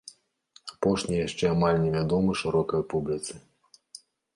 Апошні 0.75 1.21
яшчэ 1.27 1.45
амаль 1.57 1.79
невядомы 1.85 2.31
шырокай 2.43 2.81
публіцы. 2.97 3.33